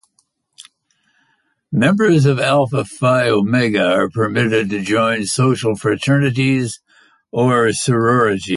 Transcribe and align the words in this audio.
Members 1.71 2.25
of 2.25 2.39
Alpha 2.39 2.83
Phi 2.85 3.29
Omega 3.29 3.87
are 3.89 4.09
permitted 4.09 4.71
to 4.71 4.81
join 4.81 5.27
social 5.27 5.75
fraternities 5.75 6.81
or 7.31 7.71
sororities. 7.71 8.49